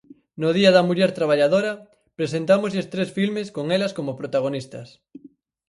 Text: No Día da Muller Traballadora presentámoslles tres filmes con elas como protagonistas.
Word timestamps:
No 0.41 0.49
Día 0.57 0.71
da 0.73 0.85
Muller 0.87 1.11
Traballadora 1.19 1.73
presentámoslles 2.19 2.89
tres 2.93 3.09
filmes 3.17 3.47
con 3.55 3.65
elas 3.75 3.95
como 3.97 4.17
protagonistas. 4.21 4.87